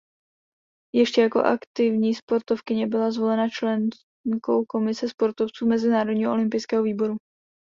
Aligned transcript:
Ještě 0.95 1.21
jako 1.21 1.39
aktivní 1.43 2.15
sportovkyně 2.15 2.87
byla 2.87 3.11
zvolena 3.11 3.49
členkou 3.49 4.65
Komise 4.67 5.09
sportovců 5.09 5.65
Mezinárodního 5.67 6.31
olympijského 6.33 6.83
výboru. 6.83 7.17